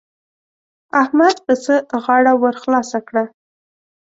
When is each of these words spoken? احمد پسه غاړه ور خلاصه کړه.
احمد 1.01 1.35
پسه 1.45 1.75
غاړه 2.03 2.33
ور 2.41 2.55
خلاصه 2.63 2.99
کړه. 3.07 3.23